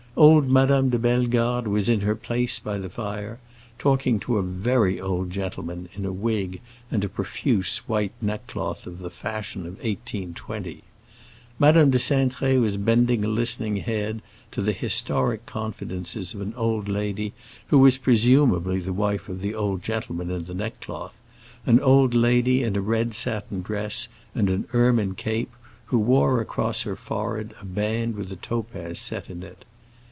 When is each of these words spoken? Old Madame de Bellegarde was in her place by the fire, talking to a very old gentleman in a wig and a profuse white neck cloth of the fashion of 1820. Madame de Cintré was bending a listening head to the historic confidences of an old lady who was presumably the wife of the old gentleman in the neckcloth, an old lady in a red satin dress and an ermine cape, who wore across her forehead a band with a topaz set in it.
Old 0.17 0.49
Madame 0.49 0.89
de 0.89 0.99
Bellegarde 0.99 1.69
was 1.69 1.87
in 1.87 2.01
her 2.01 2.17
place 2.17 2.59
by 2.59 2.77
the 2.77 2.89
fire, 2.89 3.39
talking 3.79 4.19
to 4.19 4.37
a 4.37 4.43
very 4.43 4.99
old 4.99 5.29
gentleman 5.31 5.87
in 5.95 6.05
a 6.05 6.11
wig 6.11 6.59
and 6.91 7.01
a 7.05 7.09
profuse 7.09 7.77
white 7.87 8.11
neck 8.21 8.45
cloth 8.45 8.85
of 8.85 8.99
the 8.99 9.09
fashion 9.09 9.61
of 9.61 9.75
1820. 9.75 10.83
Madame 11.57 11.89
de 11.91 11.97
Cintré 11.97 12.59
was 12.59 12.75
bending 12.75 13.23
a 13.23 13.29
listening 13.29 13.77
head 13.77 14.21
to 14.51 14.61
the 14.61 14.73
historic 14.73 15.45
confidences 15.45 16.33
of 16.33 16.41
an 16.41 16.53
old 16.57 16.89
lady 16.89 17.31
who 17.67 17.79
was 17.79 17.97
presumably 17.97 18.79
the 18.79 18.91
wife 18.93 19.29
of 19.29 19.39
the 19.39 19.55
old 19.55 19.81
gentleman 19.81 20.29
in 20.29 20.43
the 20.43 20.53
neckcloth, 20.53 21.21
an 21.65 21.79
old 21.79 22.13
lady 22.13 22.63
in 22.63 22.75
a 22.75 22.81
red 22.81 23.13
satin 23.15 23.61
dress 23.61 24.09
and 24.35 24.49
an 24.49 24.67
ermine 24.73 25.15
cape, 25.15 25.53
who 25.85 25.97
wore 25.97 26.41
across 26.41 26.81
her 26.81 26.97
forehead 26.97 27.53
a 27.61 27.65
band 27.65 28.15
with 28.17 28.29
a 28.29 28.35
topaz 28.35 28.99
set 28.99 29.29
in 29.29 29.41
it. 29.41 29.63